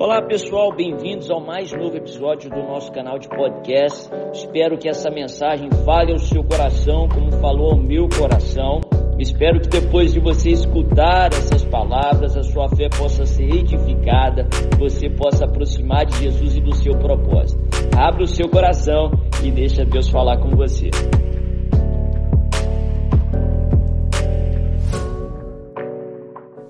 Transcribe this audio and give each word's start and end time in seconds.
Olá 0.00 0.22
pessoal, 0.22 0.72
bem-vindos 0.72 1.28
ao 1.28 1.40
mais 1.40 1.72
novo 1.72 1.96
episódio 1.96 2.48
do 2.48 2.62
nosso 2.62 2.92
canal 2.92 3.18
de 3.18 3.28
podcast. 3.28 4.08
Espero 4.32 4.78
que 4.78 4.88
essa 4.88 5.10
mensagem 5.10 5.68
fale 5.84 6.12
ao 6.12 6.20
seu 6.20 6.44
coração, 6.44 7.08
como 7.08 7.32
falou 7.40 7.72
ao 7.72 7.76
meu 7.76 8.08
coração. 8.08 8.80
Espero 9.18 9.60
que 9.60 9.68
depois 9.68 10.12
de 10.12 10.20
você 10.20 10.50
escutar 10.50 11.32
essas 11.32 11.64
palavras, 11.64 12.36
a 12.36 12.44
sua 12.44 12.68
fé 12.68 12.88
possa 12.96 13.26
ser 13.26 13.52
edificada, 13.52 14.46
você 14.78 15.10
possa 15.10 15.46
aproximar 15.46 16.06
de 16.06 16.16
Jesus 16.18 16.56
e 16.56 16.60
do 16.60 16.76
seu 16.76 16.96
propósito. 16.96 17.60
Abra 17.98 18.22
o 18.22 18.28
seu 18.28 18.48
coração 18.48 19.10
e 19.42 19.50
deixa 19.50 19.84
Deus 19.84 20.08
falar 20.08 20.38
com 20.38 20.50
você. 20.50 20.90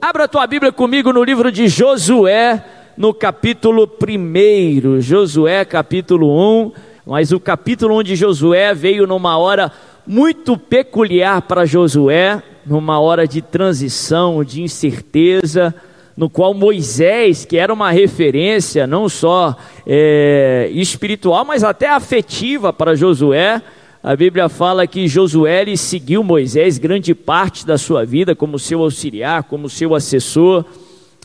Abra 0.00 0.24
a 0.24 0.28
tua 0.28 0.46
Bíblia 0.46 0.72
comigo 0.72 1.12
no 1.12 1.22
livro 1.22 1.52
de 1.52 1.68
Josué, 1.68 2.77
no 2.98 3.14
capítulo 3.14 3.88
1. 3.88 5.00
Josué, 5.00 5.64
capítulo 5.64 6.28
1. 6.64 6.72
Mas 7.06 7.30
o 7.30 7.38
capítulo 7.38 7.96
1 8.00 8.02
de 8.02 8.16
Josué 8.16 8.74
veio 8.74 9.06
numa 9.06 9.38
hora 9.38 9.70
muito 10.04 10.58
peculiar 10.58 11.42
para 11.42 11.64
Josué, 11.64 12.42
numa 12.66 12.98
hora 12.98 13.26
de 13.26 13.40
transição, 13.40 14.42
de 14.42 14.62
incerteza, 14.62 15.72
no 16.16 16.28
qual 16.28 16.52
Moisés, 16.52 17.44
que 17.44 17.56
era 17.56 17.72
uma 17.72 17.92
referência 17.92 18.84
não 18.84 19.08
só 19.08 19.56
é, 19.86 20.68
espiritual, 20.72 21.44
mas 21.44 21.62
até 21.62 21.88
afetiva 21.88 22.72
para 22.72 22.96
Josué, 22.96 23.62
a 24.02 24.16
Bíblia 24.16 24.48
fala 24.48 24.88
que 24.88 25.06
Josué 25.06 25.64
seguiu 25.76 26.24
Moisés 26.24 26.78
grande 26.78 27.14
parte 27.14 27.64
da 27.64 27.78
sua 27.78 28.04
vida 28.04 28.34
como 28.34 28.58
seu 28.58 28.82
auxiliar, 28.82 29.44
como 29.44 29.70
seu 29.70 29.94
assessor. 29.94 30.64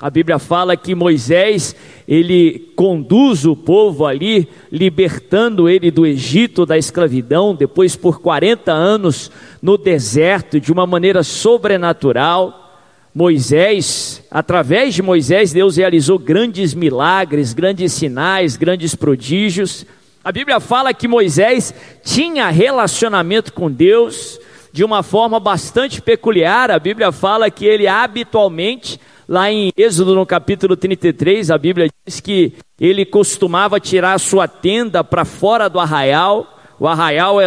A 0.03 0.09
Bíblia 0.09 0.37
fala 0.37 0.75
que 0.75 0.93
Moisés, 0.93 1.73
ele 2.05 2.73
conduz 2.75 3.45
o 3.45 3.55
povo 3.55 4.05
ali, 4.05 4.49
libertando 4.69 5.69
ele 5.69 5.89
do 5.89 6.05
Egito, 6.05 6.65
da 6.65 6.77
escravidão, 6.77 7.55
depois 7.55 7.95
por 7.95 8.19
40 8.19 8.69
anos 8.69 9.31
no 9.61 9.77
deserto, 9.77 10.59
de 10.59 10.73
uma 10.73 10.85
maneira 10.85 11.23
sobrenatural. 11.23 12.75
Moisés, 13.15 14.21
através 14.29 14.93
de 14.93 15.01
Moisés, 15.01 15.53
Deus 15.53 15.77
realizou 15.77 16.19
grandes 16.19 16.73
milagres, 16.73 17.53
grandes 17.53 17.93
sinais, 17.93 18.57
grandes 18.57 18.95
prodígios. 18.95 19.85
A 20.21 20.33
Bíblia 20.33 20.59
fala 20.59 20.93
que 20.93 21.07
Moisés 21.07 21.73
tinha 22.03 22.49
relacionamento 22.49 23.53
com 23.53 23.71
Deus 23.71 24.37
de 24.73 24.83
uma 24.83 25.01
forma 25.01 25.39
bastante 25.39 26.01
peculiar. 26.01 26.71
A 26.71 26.79
Bíblia 26.79 27.09
fala 27.13 27.49
que 27.49 27.65
ele 27.65 27.87
habitualmente 27.87 28.99
Lá 29.27 29.49
em 29.49 29.71
Êxodo, 29.77 30.15
no 30.15 30.25
capítulo 30.25 30.75
33, 30.75 31.49
a 31.49 31.57
Bíblia 31.57 31.89
diz 32.05 32.19
que 32.19 32.53
ele 32.79 33.05
costumava 33.05 33.79
tirar 33.79 34.13
a 34.13 34.19
sua 34.19 34.47
tenda 34.47 35.03
para 35.03 35.23
fora 35.23 35.69
do 35.69 35.79
arraial. 35.79 36.59
O 36.77 36.87
arraial 36.87 37.39
é 37.39 37.45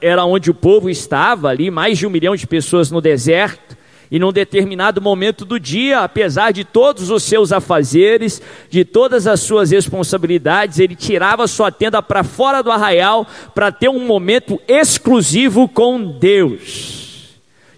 era 0.00 0.24
onde 0.24 0.50
o 0.50 0.54
povo 0.54 0.90
estava, 0.90 1.48
ali, 1.48 1.70
mais 1.70 1.98
de 1.98 2.06
um 2.06 2.10
milhão 2.10 2.34
de 2.34 2.46
pessoas 2.46 2.90
no 2.90 3.00
deserto. 3.00 3.76
E 4.10 4.18
num 4.18 4.32
determinado 4.32 5.00
momento 5.00 5.44
do 5.44 5.58
dia, 5.58 6.00
apesar 6.00 6.50
de 6.50 6.64
todos 6.64 7.08
os 7.08 7.22
seus 7.22 7.52
afazeres, 7.52 8.42
de 8.68 8.84
todas 8.84 9.26
as 9.26 9.40
suas 9.40 9.70
responsabilidades, 9.70 10.78
ele 10.78 10.96
tirava 10.96 11.46
sua 11.46 11.70
tenda 11.70 12.02
para 12.02 12.24
fora 12.24 12.62
do 12.62 12.70
arraial 12.70 13.26
para 13.54 13.72
ter 13.72 13.88
um 13.88 14.04
momento 14.04 14.60
exclusivo 14.68 15.66
com 15.68 16.18
Deus. 16.18 17.01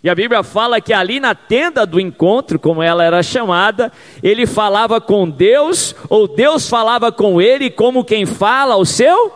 E 0.05 0.11
a 0.11 0.15
Bíblia 0.15 0.43
fala 0.43 0.83
que 0.83 0.93
ali 0.93 1.19
na 1.19 1.35
tenda 1.35 1.87
do 1.87 1.99
encontro, 1.99 2.59
como 2.59 2.83
ela 2.83 3.03
era 3.03 3.23
chamada, 3.23 3.91
ele 4.23 4.45
falava 4.45 5.01
com 5.01 5.27
Deus, 5.27 5.97
ou 6.11 6.29
Deus 6.29 6.69
falava 6.69 7.11
com 7.11 7.41
ele, 7.41 7.71
como 7.71 8.05
quem 8.05 8.27
fala 8.27 8.75
ao 8.75 8.85
seu 8.85 9.33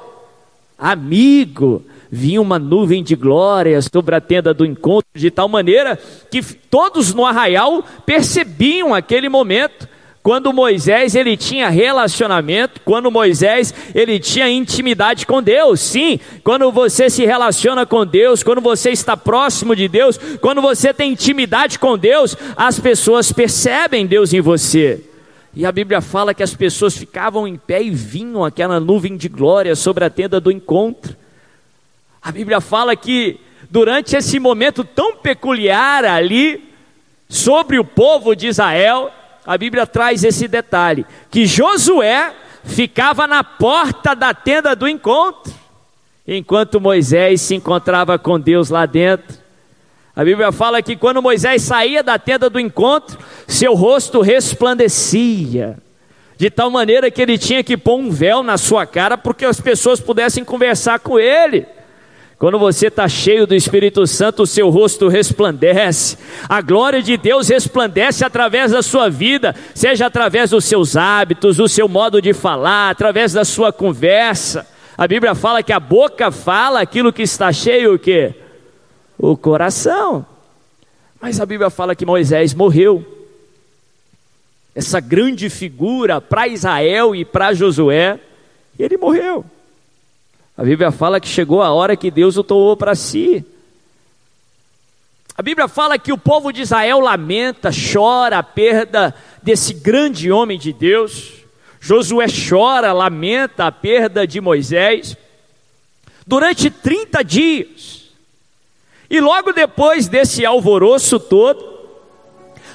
amigo. 0.78 1.82
Vinha 2.10 2.42
uma 2.42 2.58
nuvem 2.58 3.02
de 3.02 3.16
glória 3.16 3.80
sobre 3.80 4.14
a 4.14 4.20
tenda 4.20 4.52
do 4.52 4.66
encontro, 4.66 5.08
de 5.14 5.30
tal 5.30 5.48
maneira 5.48 5.98
que 6.30 6.42
todos 6.42 7.14
no 7.14 7.24
arraial 7.24 7.82
percebiam 8.04 8.92
aquele 8.92 9.30
momento 9.30 9.88
quando 10.28 10.52
Moisés 10.52 11.14
ele 11.14 11.38
tinha 11.38 11.70
relacionamento, 11.70 12.82
quando 12.84 13.10
Moisés 13.10 13.72
ele 13.94 14.20
tinha 14.20 14.46
intimidade 14.46 15.26
com 15.26 15.42
Deus. 15.42 15.80
Sim, 15.80 16.20
quando 16.44 16.70
você 16.70 17.08
se 17.08 17.24
relaciona 17.24 17.86
com 17.86 18.04
Deus, 18.04 18.42
quando 18.42 18.60
você 18.60 18.90
está 18.90 19.16
próximo 19.16 19.74
de 19.74 19.88
Deus, 19.88 20.20
quando 20.42 20.60
você 20.60 20.92
tem 20.92 21.12
intimidade 21.12 21.78
com 21.78 21.96
Deus, 21.96 22.36
as 22.58 22.78
pessoas 22.78 23.32
percebem 23.32 24.06
Deus 24.06 24.34
em 24.34 24.42
você. 24.42 25.02
E 25.54 25.64
a 25.64 25.72
Bíblia 25.72 26.02
fala 26.02 26.34
que 26.34 26.42
as 26.42 26.52
pessoas 26.54 26.94
ficavam 26.94 27.48
em 27.48 27.56
pé 27.56 27.82
e 27.82 27.88
vinham 27.88 28.44
aquela 28.44 28.78
nuvem 28.78 29.16
de 29.16 29.30
glória 29.30 29.74
sobre 29.74 30.04
a 30.04 30.10
tenda 30.10 30.38
do 30.38 30.52
encontro. 30.52 31.16
A 32.22 32.30
Bíblia 32.30 32.60
fala 32.60 32.94
que 32.94 33.40
durante 33.70 34.14
esse 34.14 34.38
momento 34.38 34.84
tão 34.84 35.16
peculiar 35.16 36.04
ali, 36.04 36.68
sobre 37.28 37.78
o 37.78 37.84
povo 37.84 38.34
de 38.34 38.46
Israel, 38.46 39.10
a 39.48 39.56
Bíblia 39.56 39.86
traz 39.86 40.24
esse 40.24 40.46
detalhe: 40.46 41.06
que 41.30 41.46
Josué 41.46 42.34
ficava 42.64 43.26
na 43.26 43.42
porta 43.42 44.14
da 44.14 44.34
tenda 44.34 44.76
do 44.76 44.86
encontro, 44.86 45.50
enquanto 46.26 46.78
Moisés 46.78 47.40
se 47.40 47.54
encontrava 47.54 48.18
com 48.18 48.38
Deus 48.38 48.68
lá 48.68 48.84
dentro. 48.84 49.38
A 50.14 50.22
Bíblia 50.22 50.52
fala 50.52 50.82
que 50.82 50.96
quando 50.96 51.22
Moisés 51.22 51.62
saía 51.62 52.02
da 52.02 52.18
tenda 52.18 52.50
do 52.50 52.60
encontro, 52.60 53.18
seu 53.46 53.72
rosto 53.72 54.20
resplandecia, 54.20 55.78
de 56.36 56.50
tal 56.50 56.70
maneira 56.70 57.10
que 57.10 57.22
ele 57.22 57.38
tinha 57.38 57.64
que 57.64 57.76
pôr 57.78 57.98
um 57.98 58.10
véu 58.10 58.42
na 58.42 58.58
sua 58.58 58.84
cara 58.84 59.16
porque 59.16 59.46
as 59.46 59.58
pessoas 59.62 59.98
pudessem 59.98 60.44
conversar 60.44 60.98
com 60.98 61.18
ele. 61.18 61.66
Quando 62.38 62.56
você 62.56 62.86
está 62.86 63.08
cheio 63.08 63.48
do 63.48 63.54
Espírito 63.54 64.06
Santo, 64.06 64.44
o 64.44 64.46
seu 64.46 64.70
rosto 64.70 65.08
resplandece, 65.08 66.16
a 66.48 66.60
glória 66.60 67.02
de 67.02 67.16
Deus 67.16 67.48
resplandece 67.48 68.24
através 68.24 68.70
da 68.70 68.80
sua 68.80 69.10
vida, 69.10 69.56
seja 69.74 70.06
através 70.06 70.50
dos 70.50 70.64
seus 70.64 70.94
hábitos, 70.96 71.56
do 71.56 71.68
seu 71.68 71.88
modo 71.88 72.22
de 72.22 72.32
falar, 72.32 72.90
através 72.90 73.32
da 73.32 73.44
sua 73.44 73.72
conversa. 73.72 74.64
A 74.96 75.08
Bíblia 75.08 75.34
fala 75.34 75.64
que 75.64 75.72
a 75.72 75.80
boca 75.80 76.30
fala 76.30 76.80
aquilo 76.80 77.12
que 77.12 77.22
está 77.22 77.52
cheio, 77.52 77.94
o 77.94 77.98
que? 77.98 78.32
O 79.18 79.36
coração. 79.36 80.24
Mas 81.20 81.40
a 81.40 81.46
Bíblia 81.46 81.70
fala 81.70 81.96
que 81.96 82.06
Moisés 82.06 82.54
morreu. 82.54 83.04
Essa 84.76 85.00
grande 85.00 85.50
figura 85.50 86.20
para 86.20 86.46
Israel 86.46 87.16
e 87.16 87.24
para 87.24 87.52
Josué, 87.52 88.20
ele 88.78 88.96
morreu. 88.96 89.44
A 90.58 90.64
Bíblia 90.64 90.90
fala 90.90 91.20
que 91.20 91.28
chegou 91.28 91.62
a 91.62 91.72
hora 91.72 91.96
que 91.96 92.10
Deus 92.10 92.36
o 92.36 92.42
tomou 92.42 92.76
para 92.76 92.96
si. 92.96 93.46
A 95.36 95.40
Bíblia 95.40 95.68
fala 95.68 95.96
que 95.96 96.12
o 96.12 96.18
povo 96.18 96.52
de 96.52 96.62
Israel 96.62 96.98
lamenta, 96.98 97.70
chora 97.70 98.38
a 98.38 98.42
perda 98.42 99.14
desse 99.40 99.72
grande 99.72 100.32
homem 100.32 100.58
de 100.58 100.72
Deus. 100.72 101.34
Josué 101.78 102.26
chora, 102.26 102.92
lamenta 102.92 103.66
a 103.66 103.72
perda 103.72 104.26
de 104.26 104.40
Moisés 104.40 105.16
durante 106.26 106.70
30 106.70 107.22
dias. 107.22 108.08
E 109.08 109.20
logo 109.20 109.52
depois 109.52 110.08
desse 110.08 110.44
alvoroço 110.44 111.20
todo, 111.20 111.64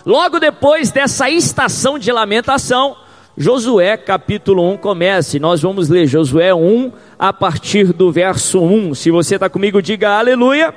logo 0.06 0.40
depois 0.40 0.90
dessa 0.90 1.30
estação 1.30 2.00
de 2.00 2.14
lamentação, 2.14 2.96
Josué 3.36 3.98
capítulo 3.98 4.64
1 4.74 4.78
começa, 4.78 5.38
e 5.38 5.40
nós 5.40 5.60
vamos 5.60 5.90
ler 5.90 6.06
Josué 6.06 6.54
1 6.54 6.92
a 7.18 7.34
partir 7.34 7.92
do 7.92 8.12
verso 8.12 8.62
1. 8.62 8.94
Se 8.94 9.10
você 9.10 9.36
está 9.36 9.50
comigo, 9.50 9.82
diga 9.82 10.20
aleluia. 10.20 10.74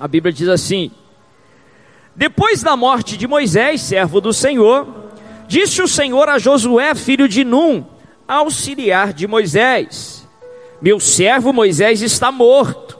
A 0.00 0.08
Bíblia 0.08 0.32
diz 0.32 0.48
assim: 0.48 0.90
Depois 2.16 2.62
da 2.62 2.74
morte 2.78 3.18
de 3.18 3.26
Moisés, 3.26 3.82
servo 3.82 4.22
do 4.22 4.32
Senhor, 4.32 4.86
disse 5.46 5.82
o 5.82 5.88
Senhor 5.88 6.30
a 6.30 6.38
Josué, 6.38 6.94
filho 6.94 7.28
de 7.28 7.44
Num, 7.44 7.84
auxiliar 8.26 9.12
de 9.12 9.26
Moisés: 9.26 10.26
Meu 10.80 10.98
servo 10.98 11.52
Moisés 11.52 12.00
está 12.00 12.32
morto. 12.32 12.98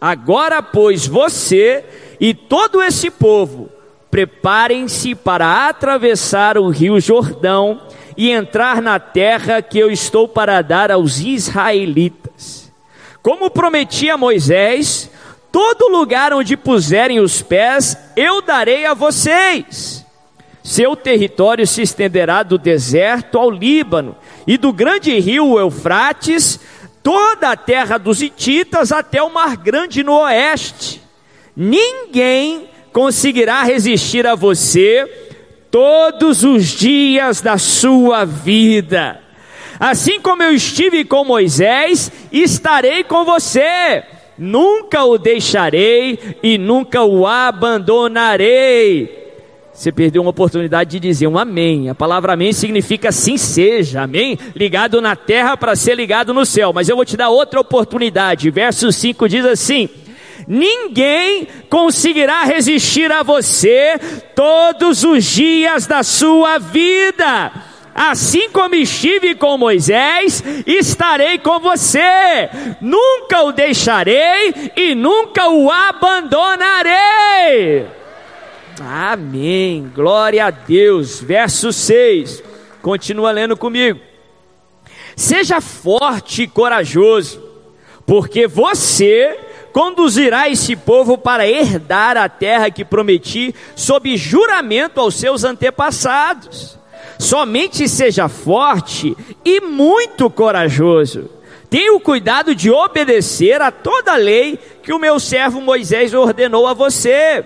Agora, 0.00 0.62
pois, 0.62 1.06
você 1.06 1.84
e 2.18 2.32
todo 2.32 2.82
esse 2.82 3.10
povo 3.10 3.68
Preparem-se 4.14 5.12
para 5.12 5.68
atravessar 5.68 6.56
o 6.56 6.68
rio 6.68 7.00
Jordão 7.00 7.80
e 8.16 8.30
entrar 8.30 8.80
na 8.80 9.00
terra 9.00 9.60
que 9.60 9.76
eu 9.76 9.90
estou 9.90 10.28
para 10.28 10.62
dar 10.62 10.92
aos 10.92 11.18
israelitas. 11.18 12.72
Como 13.20 13.50
prometi 13.50 14.08
a 14.08 14.16
Moisés, 14.16 15.10
todo 15.50 15.88
lugar 15.88 16.32
onde 16.32 16.56
puserem 16.56 17.18
os 17.18 17.42
pés, 17.42 17.98
eu 18.16 18.40
darei 18.40 18.86
a 18.86 18.94
vocês. 18.94 20.06
Seu 20.62 20.94
território 20.94 21.66
se 21.66 21.82
estenderá 21.82 22.44
do 22.44 22.56
deserto 22.56 23.36
ao 23.36 23.50
Líbano 23.50 24.14
e 24.46 24.56
do 24.56 24.72
grande 24.72 25.18
rio 25.18 25.58
Eufrates, 25.58 26.60
toda 27.02 27.50
a 27.50 27.56
terra 27.56 27.98
dos 27.98 28.22
Hititas 28.22 28.92
até 28.92 29.20
o 29.20 29.34
Mar 29.34 29.56
Grande 29.56 30.04
no 30.04 30.20
oeste. 30.20 31.02
Ninguém 31.56 32.68
conseguirá 32.94 33.64
resistir 33.64 34.24
a 34.24 34.36
você 34.36 35.04
todos 35.68 36.44
os 36.44 36.66
dias 36.66 37.40
da 37.40 37.58
sua 37.58 38.24
vida. 38.24 39.20
Assim 39.80 40.20
como 40.20 40.44
eu 40.44 40.52
estive 40.52 41.04
com 41.04 41.24
Moisés, 41.24 42.12
estarei 42.30 43.02
com 43.02 43.24
você. 43.24 44.04
Nunca 44.38 45.04
o 45.04 45.18
deixarei 45.18 46.36
e 46.40 46.56
nunca 46.56 47.02
o 47.02 47.26
abandonarei. 47.26 49.24
Você 49.72 49.90
perdeu 49.90 50.22
uma 50.22 50.30
oportunidade 50.30 50.92
de 50.92 51.00
dizer 51.00 51.26
um 51.26 51.36
amém. 51.36 51.90
A 51.90 51.96
palavra 51.96 52.34
amém 52.34 52.52
significa 52.52 53.10
sim 53.10 53.36
seja, 53.36 54.02
amém? 54.02 54.38
Ligado 54.54 55.00
na 55.00 55.16
terra 55.16 55.56
para 55.56 55.74
ser 55.74 55.96
ligado 55.96 56.32
no 56.32 56.46
céu. 56.46 56.72
Mas 56.72 56.88
eu 56.88 56.94
vou 56.94 57.04
te 57.04 57.16
dar 57.16 57.28
outra 57.28 57.58
oportunidade. 57.58 58.50
Verso 58.52 58.92
5 58.92 59.28
diz 59.28 59.44
assim: 59.44 59.88
Ninguém 60.46 61.48
conseguirá 61.68 62.44
resistir 62.44 63.10
a 63.10 63.22
você 63.22 63.98
todos 64.34 65.04
os 65.04 65.24
dias 65.24 65.86
da 65.86 66.02
sua 66.02 66.58
vida. 66.58 67.52
Assim 67.94 68.50
como 68.50 68.74
estive 68.74 69.36
com 69.36 69.56
Moisés, 69.56 70.42
estarei 70.66 71.38
com 71.38 71.60
você. 71.60 72.50
Nunca 72.80 73.42
o 73.42 73.52
deixarei 73.52 74.72
e 74.76 74.96
nunca 74.96 75.48
o 75.48 75.70
abandonarei. 75.70 77.86
Amém. 78.80 79.88
Glória 79.94 80.46
a 80.46 80.50
Deus. 80.50 81.20
Verso 81.20 81.72
6. 81.72 82.42
Continua 82.82 83.30
lendo 83.30 83.56
comigo. 83.56 84.00
Seja 85.16 85.60
forte 85.60 86.42
e 86.42 86.48
corajoso, 86.48 87.40
porque 88.04 88.48
você 88.48 89.38
conduzirá 89.74 90.48
esse 90.48 90.76
povo 90.76 91.18
para 91.18 91.48
herdar 91.48 92.16
a 92.16 92.28
terra 92.28 92.70
que 92.70 92.84
prometi 92.84 93.52
sob 93.74 94.16
juramento 94.16 95.00
aos 95.00 95.16
seus 95.16 95.42
antepassados. 95.42 96.78
Somente 97.18 97.88
seja 97.88 98.28
forte 98.28 99.16
e 99.44 99.60
muito 99.60 100.30
corajoso. 100.30 101.28
Tenha 101.68 101.92
o 101.92 101.98
cuidado 101.98 102.54
de 102.54 102.70
obedecer 102.70 103.60
a 103.60 103.72
toda 103.72 104.12
a 104.12 104.16
lei 104.16 104.56
que 104.80 104.92
o 104.92 104.98
meu 104.98 105.18
servo 105.18 105.60
Moisés 105.60 106.14
ordenou 106.14 106.68
a 106.68 106.72
você 106.72 107.44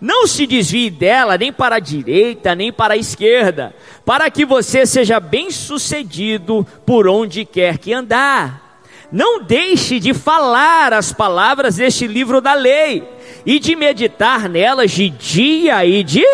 não 0.00 0.28
se 0.28 0.46
desvie 0.46 0.90
dela 0.90 1.36
nem 1.36 1.52
para 1.52 1.76
a 1.76 1.80
direita, 1.80 2.54
nem 2.54 2.72
para 2.72 2.94
a 2.94 2.96
esquerda, 2.96 3.74
para 4.06 4.30
que 4.30 4.46
você 4.46 4.86
seja 4.86 5.18
bem-sucedido 5.18 6.64
por 6.86 7.08
onde 7.08 7.44
quer 7.44 7.78
que 7.78 7.92
andar. 7.92 8.67
Não 9.10 9.42
deixe 9.42 9.98
de 9.98 10.12
falar 10.12 10.92
as 10.92 11.12
palavras 11.12 11.76
deste 11.76 12.06
livro 12.06 12.40
da 12.40 12.54
lei 12.54 13.08
e 13.46 13.58
de 13.58 13.74
meditar 13.74 14.48
nelas 14.48 14.90
de 14.90 15.08
dia 15.08 15.84
e 15.86 16.04
de 16.04 16.24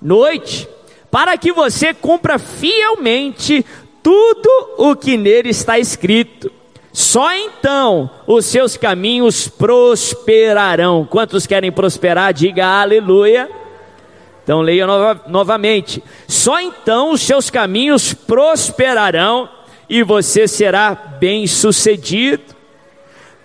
noite, 0.00 0.66
para 1.10 1.36
que 1.36 1.52
você 1.52 1.92
cumpra 1.92 2.38
fielmente 2.38 3.64
tudo 4.02 4.48
o 4.78 4.96
que 4.96 5.18
nele 5.18 5.50
está 5.50 5.78
escrito. 5.78 6.50
Só 6.92 7.32
então 7.32 8.10
os 8.26 8.46
seus 8.46 8.76
caminhos 8.76 9.46
prosperarão. 9.46 11.06
Quantos 11.08 11.46
querem 11.46 11.70
prosperar? 11.70 12.32
Diga 12.32 12.66
aleluia. 12.66 13.48
Então 14.42 14.62
leia 14.62 14.86
nova, 14.86 15.22
novamente. 15.28 16.02
Só 16.26 16.58
então 16.58 17.12
os 17.12 17.20
seus 17.20 17.50
caminhos 17.50 18.14
prosperarão 18.14 19.48
e 19.90 20.02
você 20.02 20.48
será 20.48 20.94
bem-sucedido. 20.94 22.44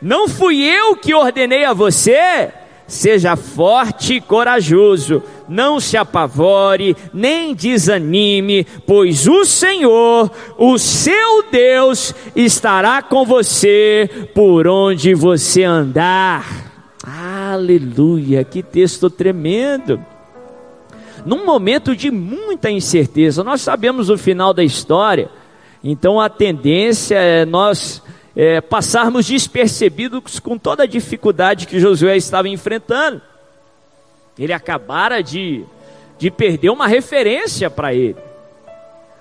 Não 0.02 0.30
fui 0.30 0.64
eu 0.64 0.96
que 0.96 1.14
ordenei 1.14 1.66
a 1.66 1.74
você? 1.74 2.54
Seja 2.88 3.36
forte 3.36 4.14
e 4.14 4.22
corajoso 4.22 5.22
não 5.48 5.80
se 5.80 5.98
apavore, 5.98 6.96
nem 7.14 7.54
desanime, 7.54 8.66
pois 8.86 9.28
o 9.28 9.46
Senhor, 9.46 10.32
o 10.58 10.78
seu 10.78 11.44
Deus, 11.52 12.14
estará 12.36 13.02
com 13.02 13.26
você 13.26 14.10
por 14.34 14.68
onde 14.68 15.14
você 15.14 15.64
andar. 15.64 16.46
Aleluia, 17.04 18.44
que 18.44 18.64
texto 18.64 19.10
tremendo. 19.10 20.04
Num 21.26 21.46
momento 21.46 21.96
de 21.96 22.12
muita 22.12 22.70
incerteza, 22.70 23.44
nós 23.44 23.62
sabemos 23.62 24.10
o 24.10 24.18
final 24.18 24.54
da 24.54 24.64
história, 24.64 25.30
então 25.88 26.20
a 26.20 26.28
tendência 26.28 27.16
é 27.16 27.46
nós 27.46 28.02
é, 28.36 28.60
passarmos 28.60 29.28
despercebidos 29.28 30.40
com 30.40 30.58
toda 30.58 30.82
a 30.82 30.88
dificuldade 30.88 31.68
que 31.68 31.80
Josué 31.80 32.18
estava 32.18 32.50
enfrentando. 32.50 33.22
Ele 34.38 34.52
acabara 34.52 35.22
de, 35.22 35.64
de 36.18 36.32
perder 36.32 36.72
uma 36.72 36.88
referência 36.88 37.70
para 37.70 37.94
ele. 37.94 38.18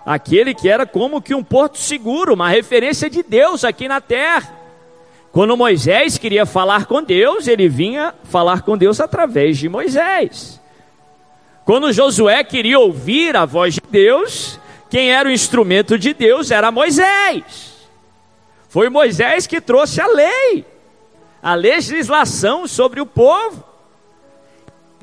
Aquele 0.06 0.54
que 0.54 0.66
era 0.66 0.86
como 0.86 1.20
que 1.20 1.34
um 1.34 1.44
porto 1.44 1.76
seguro, 1.76 2.32
uma 2.32 2.48
referência 2.48 3.10
de 3.10 3.22
Deus 3.22 3.62
aqui 3.62 3.86
na 3.86 4.00
terra. 4.00 4.56
Quando 5.32 5.58
Moisés 5.58 6.16
queria 6.16 6.46
falar 6.46 6.86
com 6.86 7.02
Deus, 7.02 7.46
ele 7.46 7.68
vinha 7.68 8.14
falar 8.24 8.62
com 8.62 8.74
Deus 8.74 9.00
através 9.00 9.58
de 9.58 9.68
Moisés. 9.68 10.58
Quando 11.66 11.92
Josué 11.92 12.42
queria 12.42 12.78
ouvir 12.78 13.36
a 13.36 13.44
voz 13.44 13.74
de 13.74 13.82
Deus, 13.90 14.58
quem 14.94 15.10
era 15.10 15.28
o 15.28 15.32
instrumento 15.32 15.98
de 15.98 16.14
Deus 16.14 16.52
era 16.52 16.70
Moisés. 16.70 17.88
Foi 18.68 18.88
Moisés 18.88 19.44
que 19.44 19.60
trouxe 19.60 20.00
a 20.00 20.06
lei, 20.06 20.64
a 21.42 21.56
legislação 21.56 22.68
sobre 22.68 23.00
o 23.00 23.06
povo 23.06 23.64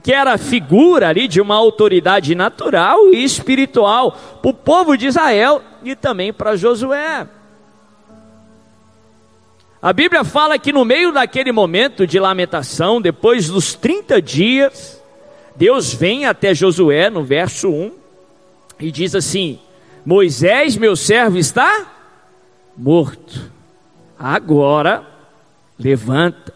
que 0.01 0.13
era 0.13 0.37
figura 0.37 1.09
ali 1.09 1.27
de 1.27 1.41
uma 1.41 1.55
autoridade 1.55 2.33
natural 2.33 3.09
e 3.13 3.21
espiritual 3.21 4.13
para 4.41 4.49
o 4.49 4.53
povo 4.53 4.95
de 4.95 5.07
Israel 5.07 5.61
e 5.83 5.93
também 5.93 6.31
para 6.31 6.55
Josué. 6.55 7.27
A 9.81 9.91
Bíblia 9.91 10.23
fala 10.23 10.57
que 10.57 10.71
no 10.71 10.85
meio 10.85 11.11
daquele 11.11 11.51
momento 11.51 12.07
de 12.07 12.17
lamentação, 12.17 13.01
depois 13.01 13.49
dos 13.49 13.73
30 13.73 14.21
dias, 14.21 15.03
Deus 15.53 15.93
vem 15.93 16.25
até 16.25 16.55
Josué 16.55 17.09
no 17.09 17.25
verso 17.25 17.67
1 17.69 17.91
e 18.79 18.89
diz 18.89 19.13
assim: 19.13 19.59
Moisés, 20.05 20.75
meu 20.77 20.95
servo, 20.95 21.37
está 21.37 21.85
morto. 22.77 23.51
Agora, 24.17 25.03
levanta, 25.77 26.53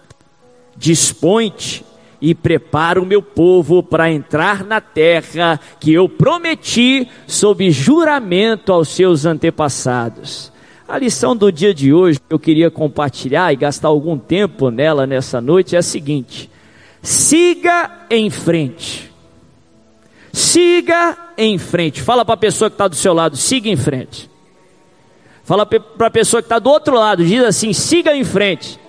dispõe-te 0.76 1.86
e 2.22 2.34
prepara 2.34 3.02
o 3.02 3.06
meu 3.06 3.22
povo 3.22 3.84
para 3.84 4.12
entrar 4.12 4.64
na 4.64 4.82
terra 4.82 5.60
que 5.80 5.94
eu 5.94 6.10
prometi 6.10 7.08
sob 7.28 7.70
juramento 7.70 8.72
aos 8.72 8.90
seus 8.90 9.26
antepassados. 9.26 10.52
A 10.88 10.98
lição 10.98 11.36
do 11.36 11.52
dia 11.52 11.74
de 11.74 11.92
hoje 11.94 12.20
que 12.20 12.34
eu 12.34 12.40
queria 12.40 12.70
compartilhar 12.70 13.52
e 13.52 13.56
gastar 13.56 13.88
algum 13.88 14.18
tempo 14.18 14.70
nela 14.70 15.08
nessa 15.08 15.42
noite 15.42 15.76
é 15.76 15.80
a 15.80 15.84
seguinte: 15.84 16.50
siga 17.02 18.06
em 18.10 18.30
frente. 18.30 19.12
Siga 20.32 21.18
em 21.38 21.58
frente. 21.58 22.02
Fala 22.02 22.24
para 22.24 22.36
a 22.36 22.38
pessoa 22.38 22.70
que 22.70 22.76
está 22.76 22.88
do 22.88 22.96
seu 22.96 23.14
lado, 23.14 23.36
siga 23.36 23.70
em 23.70 23.78
frente. 23.78 24.30
Fala 25.44 25.66
para 25.66 26.08
a 26.08 26.12
pessoa 26.12 26.42
que 26.42 26.48
está 26.48 26.60
do 26.60 26.70
outro 26.70 26.96
lado, 26.96 27.24
diz 27.24 27.44
assim: 27.44 27.72
siga 27.72 28.16
em 28.16 28.24
frente. 28.24 28.80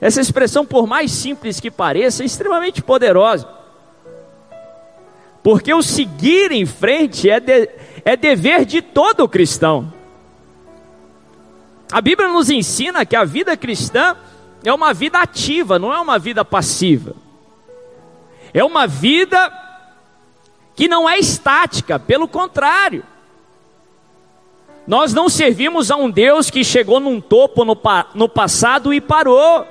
Essa 0.00 0.20
expressão, 0.20 0.66
por 0.66 0.86
mais 0.86 1.12
simples 1.12 1.60
que 1.60 1.70
pareça, 1.70 2.24
é 2.24 2.26
extremamente 2.26 2.82
poderosa. 2.82 3.48
Porque 5.42 5.72
o 5.72 5.82
seguir 5.82 6.50
em 6.50 6.66
frente 6.66 7.30
é, 7.30 7.38
de, 7.38 7.68
é 8.04 8.16
dever 8.16 8.64
de 8.64 8.82
todo 8.82 9.28
cristão. 9.28 9.92
A 11.92 12.00
Bíblia 12.00 12.28
nos 12.28 12.50
ensina 12.50 13.06
que 13.06 13.14
a 13.14 13.22
vida 13.22 13.56
cristã 13.56 14.16
é 14.64 14.72
uma 14.72 14.92
vida 14.92 15.18
ativa, 15.18 15.78
não 15.78 15.92
é 15.92 16.00
uma 16.00 16.18
vida 16.18 16.44
passiva. 16.44 17.14
É 18.52 18.64
uma 18.64 18.86
vida 18.86 19.50
que 20.74 20.88
não 20.88 21.08
é 21.08 21.18
estática, 21.18 21.98
pelo 21.98 22.26
contrário. 22.26 23.04
Nós 24.86 25.14
não 25.14 25.28
servimos 25.28 25.90
a 25.90 25.96
um 25.96 26.10
Deus 26.10 26.50
que 26.50 26.64
chegou 26.64 26.98
num 26.98 27.20
topo 27.20 27.64
no, 27.64 27.78
no 28.14 28.28
passado 28.28 28.92
e 28.92 29.00
parou. 29.00 29.66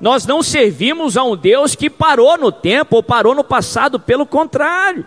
Nós 0.00 0.26
não 0.26 0.42
servimos 0.42 1.16
a 1.16 1.24
um 1.24 1.36
Deus 1.36 1.74
que 1.74 1.90
parou 1.90 2.36
no 2.36 2.50
tempo 2.50 2.96
ou 2.96 3.02
parou 3.02 3.34
no 3.34 3.44
passado, 3.44 3.98
pelo 3.98 4.26
contrário. 4.26 5.06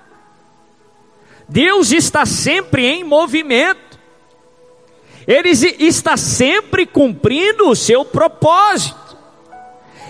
Deus 1.47 1.91
está 1.91 2.25
sempre 2.25 2.85
em 2.85 3.03
movimento. 3.03 3.99
Ele 5.27 5.49
está 5.49 6.17
sempre 6.17 6.85
cumprindo 6.85 7.69
o 7.69 7.75
seu 7.75 8.03
propósito. 8.03 9.17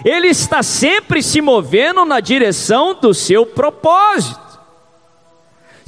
Ele 0.03 0.27
está 0.27 0.63
sempre 0.63 1.21
se 1.21 1.41
movendo 1.41 2.05
na 2.05 2.19
direção 2.19 2.95
do 2.95 3.13
seu 3.13 3.45
propósito. 3.45 4.50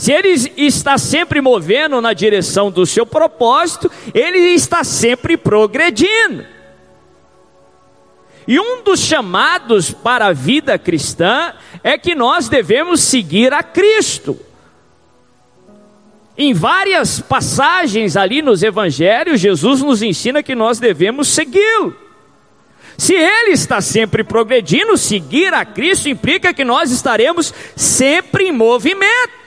Se 0.04 0.12
ele 0.12 0.52
está 0.58 0.98
sempre 0.98 1.40
movendo 1.40 2.02
na 2.02 2.12
direção 2.12 2.70
do 2.70 2.86
seu 2.86 3.06
propósito, 3.06 3.90
ele 4.14 4.38
está 4.50 4.84
sempre 4.84 5.38
progredindo. 5.38 6.46
E 8.46 8.60
um 8.60 8.84
dos 8.84 9.00
chamados 9.00 9.92
para 9.92 10.26
a 10.26 10.34
vida 10.34 10.78
cristã 10.78 11.54
é 11.82 11.98
que 11.98 12.16
nós 12.16 12.50
devemos 12.50 13.00
seguir 13.00 13.54
a 13.54 13.64
Cristo. 13.64 14.38
Em 16.38 16.54
várias 16.54 17.22
passagens 17.22 18.18
ali 18.18 18.42
nos 18.42 18.62
evangelhos, 18.62 19.40
Jesus 19.40 19.82
nos 19.82 20.02
ensina 20.04 20.44
que 20.44 20.54
nós 20.54 20.80
devemos 20.80 21.30
segui-lo. 21.30 21.96
Se 22.98 23.14
ele 23.14 23.52
está 23.52 23.80
sempre 23.80 24.22
progredindo, 24.22 24.98
seguir 24.98 25.54
a 25.54 25.64
Cristo 25.64 26.10
implica 26.10 26.54
que 26.54 26.66
nós 26.66 26.92
estaremos 26.92 27.54
sempre 27.74 28.50
em 28.50 28.52
movimento. 28.52 29.43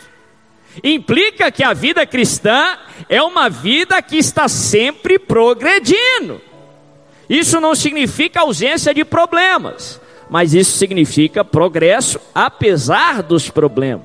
Implica 0.83 1.51
que 1.51 1.63
a 1.63 1.73
vida 1.73 2.07
cristã 2.07 2.77
é 3.09 3.23
uma 3.23 3.49
vida 3.49 4.01
que 4.03 4.17
está 4.17 4.49
sempre 4.49 5.19
progredindo. 5.19 6.41
Isso 7.29 7.61
não 7.61 7.75
significa 7.75 8.41
ausência 8.41 8.95
de 8.95 9.05
problemas, 9.05 10.01
mas 10.31 10.55
isso 10.55 10.79
significa 10.79 11.45
progresso 11.45 12.21
apesar 12.35 13.23
dos 13.23 13.51
problemas. 13.51 14.05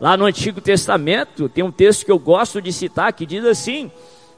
Lá 0.00 0.16
no 0.16 0.24
Antigo 0.24 0.60
Testamento 0.60 1.48
tem 1.48 1.64
um 1.64 1.72
texto 1.72 2.04
que 2.04 2.12
eu 2.12 2.18
gosto 2.18 2.62
de 2.62 2.72
citar 2.72 3.12
que 3.12 3.26
diz 3.26 3.44
assim: 3.44 3.90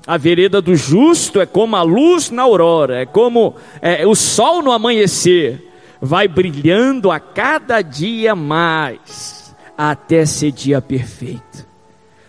a 0.07 0.17
vereda 0.17 0.61
do 0.61 0.75
justo 0.75 1.41
é 1.41 1.47
como 1.47 1.77
a 1.77 1.83
luz 1.83 2.31
na 2.31 2.43
aurora, 2.43 3.03
é 3.03 3.07
como 3.07 3.55
é, 3.83 4.07
o 4.07 4.15
sol 4.15 4.63
no 4.63 4.73
amanhecer, 4.73 5.71
vai 6.01 6.27
brilhando 6.27 7.11
a 7.11 7.21
cada 7.21 7.83
dia 7.83 8.35
mais, 8.35 9.40
até 9.89 10.27
ser 10.27 10.53
dia 10.53 10.83
perfeito. 10.83 11.67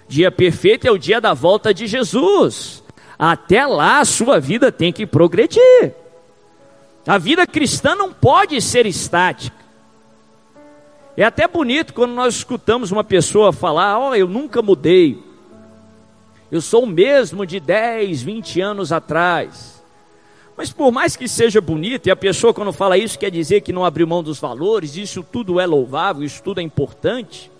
Dia 0.07 0.31
perfeito 0.31 0.87
é 0.87 0.91
o 0.91 0.97
dia 0.97 1.19
da 1.19 1.33
volta 1.33 1.73
de 1.73 1.85
Jesus. 1.85 2.81
Até 3.19 3.65
lá 3.65 3.99
a 3.99 4.05
sua 4.05 4.39
vida 4.39 4.71
tem 4.71 4.93
que 4.93 5.05
progredir. 5.05 5.93
A 7.05 7.17
vida 7.17 7.45
cristã 7.45 7.93
não 7.93 8.13
pode 8.13 8.61
ser 8.61 8.85
estática. 8.85 9.57
É 11.17 11.25
até 11.25 11.45
bonito 11.45 11.93
quando 11.93 12.13
nós 12.13 12.35
escutamos 12.35 12.89
uma 12.89 13.03
pessoa 13.03 13.51
falar: 13.51 13.99
Ó, 13.99 14.11
oh, 14.11 14.15
eu 14.15 14.29
nunca 14.29 14.61
mudei. 14.61 15.21
Eu 16.49 16.61
sou 16.61 16.83
o 16.83 16.87
mesmo 16.87 17.45
de 17.45 17.59
10, 17.59 18.21
20 18.21 18.61
anos 18.61 18.93
atrás. 18.93 19.80
Mas 20.61 20.71
por 20.71 20.91
mais 20.91 21.15
que 21.15 21.27
seja 21.27 21.59
bonito, 21.59 22.05
e 22.05 22.11
a 22.11 22.15
pessoa 22.15 22.53
quando 22.53 22.71
fala 22.71 22.95
isso 22.95 23.17
quer 23.17 23.31
dizer 23.31 23.61
que 23.61 23.73
não 23.73 23.83
abriu 23.83 24.05
mão 24.05 24.21
dos 24.21 24.39
valores, 24.39 24.95
isso 24.95 25.23
tudo 25.23 25.59
é 25.59 25.65
louvável, 25.65 26.23
isso 26.23 26.39
tudo 26.43 26.59
é 26.59 26.63
importante. 26.63 27.51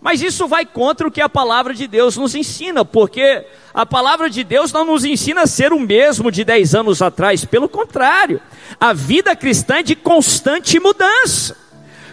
Mas 0.00 0.22
isso 0.22 0.46
vai 0.46 0.64
contra 0.64 1.08
o 1.08 1.10
que 1.10 1.20
a 1.20 1.28
palavra 1.28 1.74
de 1.74 1.88
Deus 1.88 2.16
nos 2.16 2.36
ensina, 2.36 2.84
porque 2.84 3.44
a 3.74 3.84
palavra 3.84 4.30
de 4.30 4.44
Deus 4.44 4.72
não 4.72 4.84
nos 4.84 5.04
ensina 5.04 5.42
a 5.42 5.46
ser 5.48 5.72
o 5.72 5.80
mesmo 5.80 6.30
de 6.30 6.44
10 6.44 6.72
anos 6.76 7.02
atrás, 7.02 7.44
pelo 7.44 7.68
contrário, 7.68 8.40
a 8.78 8.92
vida 8.92 9.34
cristã 9.34 9.78
é 9.78 9.82
de 9.82 9.96
constante 9.96 10.78
mudança. 10.78 11.56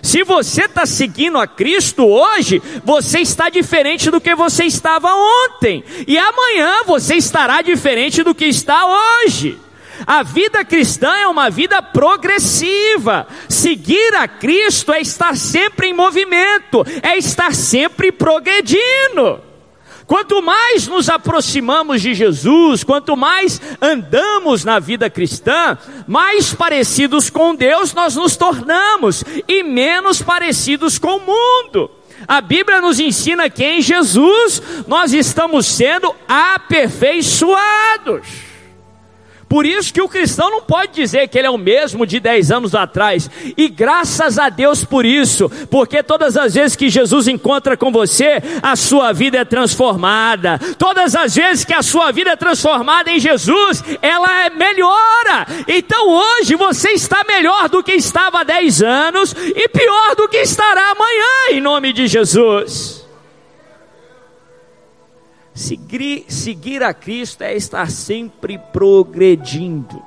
Se 0.02 0.24
você 0.24 0.64
está 0.64 0.86
seguindo 0.86 1.38
a 1.38 1.48
Cristo 1.48 2.06
hoje, 2.06 2.62
você 2.84 3.20
está 3.20 3.50
diferente 3.50 4.10
do 4.12 4.22
que 4.22 4.36
você 4.36 4.66
estava 4.66 5.14
ontem, 5.14 5.84
e 6.08 6.18
amanhã 6.18 6.84
você 6.86 7.16
estará 7.16 7.62
diferente 7.62 8.24
do 8.24 8.36
que 8.36 8.46
está 8.46 8.86
hoje. 8.86 9.60
A 10.06 10.22
vida 10.22 10.64
cristã 10.64 11.16
é 11.16 11.28
uma 11.28 11.50
vida 11.50 11.82
progressiva. 11.82 13.28
Seguir 13.50 14.16
a 14.16 14.28
Cristo 14.28 14.94
é 14.94 15.02
estar 15.02 15.36
sempre 15.36 15.88
em 15.88 15.94
movimento, 15.94 16.86
é 17.02 17.18
estar 17.18 17.56
sempre 17.56 18.12
progredindo. 18.12 19.47
Quanto 20.08 20.42
mais 20.42 20.88
nos 20.88 21.08
aproximamos 21.10 22.02
de 22.02 22.14
Jesus, 22.14 22.82
quanto 22.82 23.18
mais 23.18 23.60
andamos 23.82 24.64
na 24.64 24.80
vida 24.80 25.10
cristã, 25.10 25.78
mais 26.08 26.54
parecidos 26.54 27.30
com 27.30 27.54
Deus 27.54 27.94
nós 27.94 28.16
nos 28.16 28.38
tornamos 28.38 29.22
e 29.46 29.64
menos 29.64 30.22
parecidos 30.22 30.98
com 30.98 31.18
o 31.18 31.20
mundo. 31.20 31.92
A 32.26 32.40
Bíblia 32.40 32.80
nos 32.80 33.02
ensina 33.02 33.50
que 33.50 33.66
em 33.66 33.82
Jesus 33.82 34.62
nós 34.88 35.12
estamos 35.12 35.68
sendo 35.68 36.16
aperfeiçoados. 36.26 38.47
Por 39.50 39.66
isso 39.66 39.94
que 39.94 40.02
o 40.02 40.10
cristão 40.10 40.52
não 40.52 40.62
pode 40.62 40.94
dizer 40.94 41.28
que 41.28 41.38
ele 41.38 41.48
é 41.48 41.50
o 41.50 41.58
mesmo 41.58 42.06
de 42.06 42.20
10 42.20 42.52
anos 42.52 42.76
atrás. 42.76 43.30
E 43.56 43.70
graças 43.70 44.38
a 44.38 44.50
Deus 44.50 44.84
por 44.84 45.06
isso, 45.06 45.50
porque 45.70 46.04
todas 46.04 46.36
as 46.36 46.54
vezes 46.54 46.76
que 46.76 46.90
Jesus 46.90 47.28
encontra 47.28 47.78
com 47.78 47.92
você, 47.92 48.42
a 48.62 48.76
sua 48.76 49.14
vida 49.14 49.38
é 49.38 49.46
transformada. 49.46 50.60
Todas 50.78 51.16
as 51.16 51.36
vezes 51.36 51.64
que 51.64 51.74
a 51.74 51.82
sua 51.82 52.12
vida 52.12 52.32
é 52.32 52.36
transformada 52.36 53.10
em 53.10 53.20
Jesus, 53.20 53.84
ela 54.02 54.46
é 54.46 54.50
melhora. 54.50 55.48
Então 55.68 56.10
hoje 56.10 56.56
você 56.56 56.90
está 56.92 57.24
melhor 57.28 57.70
do 57.70 57.84
que 57.84 57.94
estava 57.94 58.42
há 58.42 58.44
10 58.44 58.82
anos 58.82 59.34
e 59.34 59.68
pior 59.70 60.16
do 60.16 60.28
que 60.28 60.38
estará 60.38 60.92
amanhã, 60.92 61.58
em 61.58 61.62
nome 61.62 61.94
de 61.94 62.08
Jesus. 62.08 62.97
Seguir, 65.58 66.84
a 66.84 66.94
Cristo 66.94 67.42
é 67.42 67.56
estar 67.56 67.90
sempre 67.90 68.60
progredindo. 68.72 70.00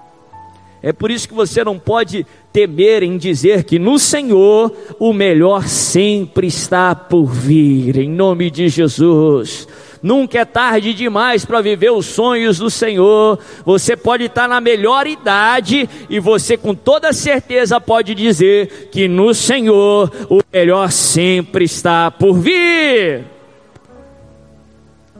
É 0.80 0.92
por 0.92 1.10
isso 1.10 1.28
que 1.28 1.34
você 1.34 1.64
não 1.64 1.76
pode 1.76 2.24
temer 2.52 3.02
em 3.02 3.18
dizer 3.18 3.64
que 3.64 3.76
no 3.76 3.98
Senhor 3.98 4.72
o 4.98 5.12
melhor 5.12 5.66
sempre 5.66 6.46
está 6.46 6.94
por 6.94 7.26
vir, 7.26 7.98
em 7.98 8.08
nome 8.08 8.48
de 8.48 8.68
Jesus. 8.68 9.66
Nunca 10.00 10.38
é 10.38 10.44
tarde 10.44 10.94
demais 10.94 11.44
para 11.44 11.60
viver 11.60 11.90
os 11.90 12.06
sonhos 12.06 12.58
do 12.58 12.70
Senhor. 12.70 13.38
Você 13.64 13.96
pode 13.96 14.26
estar 14.26 14.48
na 14.48 14.60
melhor 14.60 15.08
idade 15.08 15.88
e 16.08 16.20
você 16.20 16.56
com 16.56 16.76
toda 16.76 17.12
certeza 17.12 17.80
pode 17.80 18.14
dizer 18.14 18.88
que 18.92 19.08
no 19.08 19.34
Senhor 19.34 20.10
o 20.30 20.40
melhor 20.52 20.92
sempre 20.92 21.64
está 21.64 22.08
por 22.08 22.38
vir. 22.38 23.29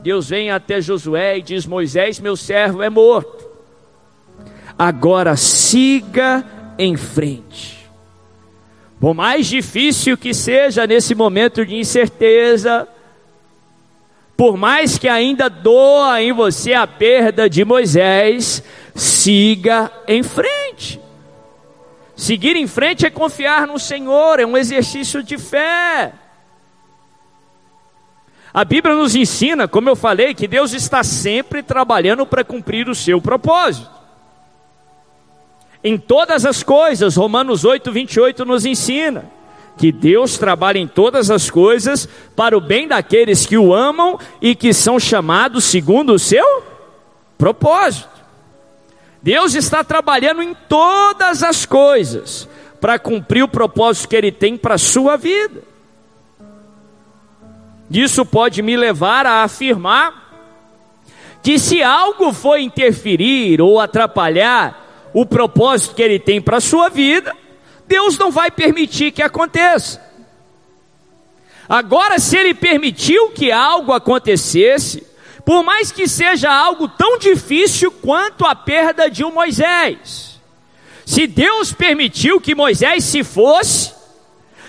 Deus 0.01 0.29
vem 0.29 0.49
até 0.49 0.81
Josué 0.81 1.37
e 1.37 1.41
diz: 1.41 1.65
Moisés, 1.65 2.19
meu 2.19 2.35
servo 2.35 2.81
é 2.81 2.89
morto. 2.89 3.47
Agora 4.77 5.35
siga 5.35 6.43
em 6.77 6.97
frente. 6.97 7.87
Por 8.99 9.13
mais 9.13 9.47
difícil 9.47 10.17
que 10.17 10.33
seja 10.33 10.85
nesse 10.85 11.13
momento 11.15 11.65
de 11.65 11.75
incerteza, 11.75 12.87
por 14.35 14.57
mais 14.57 14.97
que 14.97 15.07
ainda 15.07 15.49
doa 15.49 16.21
em 16.21 16.33
você 16.33 16.73
a 16.73 16.87
perda 16.87 17.49
de 17.49 17.63
Moisés, 17.63 18.63
siga 18.95 19.91
em 20.07 20.23
frente. 20.23 20.99
Seguir 22.15 22.55
em 22.55 22.67
frente 22.67 23.05
é 23.05 23.09
confiar 23.09 23.67
no 23.67 23.79
Senhor, 23.79 24.39
é 24.39 24.45
um 24.45 24.57
exercício 24.57 25.23
de 25.23 25.37
fé. 25.37 26.13
A 28.53 28.65
Bíblia 28.65 28.95
nos 28.95 29.15
ensina, 29.15 29.67
como 29.67 29.89
eu 29.89 29.95
falei, 29.95 30.33
que 30.33 30.47
Deus 30.47 30.73
está 30.73 31.03
sempre 31.03 31.63
trabalhando 31.63 32.25
para 32.25 32.43
cumprir 32.43 32.89
o 32.89 32.95
seu 32.95 33.21
propósito. 33.21 33.89
Em 35.83 35.97
todas 35.97 36.45
as 36.45 36.61
coisas, 36.61 37.15
Romanos 37.15 37.63
8, 37.63 37.91
28 37.91 38.45
nos 38.45 38.65
ensina 38.65 39.25
que 39.77 39.91
Deus 39.91 40.37
trabalha 40.37 40.77
em 40.77 40.87
todas 40.87 41.31
as 41.31 41.49
coisas 41.49 42.07
para 42.35 42.55
o 42.55 42.61
bem 42.61 42.87
daqueles 42.87 43.45
que 43.45 43.57
o 43.57 43.73
amam 43.73 44.19
e 44.41 44.53
que 44.53 44.73
são 44.73 44.99
chamados 44.99 45.63
segundo 45.63 46.13
o 46.13 46.19
seu 46.19 46.63
propósito. 47.37 48.09
Deus 49.23 49.55
está 49.55 49.83
trabalhando 49.83 50.43
em 50.43 50.53
todas 50.67 51.41
as 51.41 51.65
coisas 51.65 52.47
para 52.79 52.99
cumprir 52.99 53.43
o 53.43 53.47
propósito 53.47 54.09
que 54.09 54.15
Ele 54.15 54.31
tem 54.31 54.57
para 54.57 54.75
a 54.75 54.79
sua 54.79 55.15
vida. 55.15 55.70
Isso 57.91 58.25
pode 58.25 58.61
me 58.61 58.77
levar 58.77 59.25
a 59.25 59.43
afirmar 59.43 60.21
que 61.43 61.59
se 61.59 61.81
algo 61.83 62.31
for 62.31 62.57
interferir 62.57 63.61
ou 63.61 63.79
atrapalhar 63.79 65.09
o 65.13 65.25
propósito 65.25 65.95
que 65.95 66.01
ele 66.01 66.19
tem 66.19 66.41
para 66.41 66.57
a 66.57 66.61
sua 66.61 66.87
vida, 66.89 67.35
Deus 67.87 68.17
não 68.17 68.31
vai 68.31 68.49
permitir 68.49 69.11
que 69.11 69.21
aconteça. 69.21 70.01
Agora, 71.67 72.19
se 72.19 72.37
ele 72.37 72.53
permitiu 72.53 73.29
que 73.31 73.51
algo 73.51 73.91
acontecesse, 73.91 75.05
por 75.45 75.63
mais 75.63 75.91
que 75.91 76.07
seja 76.07 76.49
algo 76.49 76.87
tão 76.87 77.17
difícil 77.17 77.91
quanto 77.91 78.45
a 78.45 78.55
perda 78.55 79.09
de 79.09 79.23
um 79.23 79.31
Moisés, 79.31 80.39
se 81.05 81.27
Deus 81.27 81.73
permitiu 81.73 82.39
que 82.39 82.55
Moisés 82.55 83.03
se 83.03 83.23
fosse, 83.23 83.93